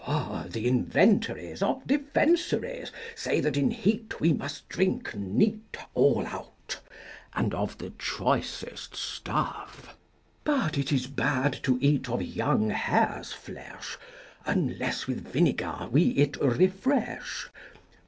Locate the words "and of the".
7.35-7.91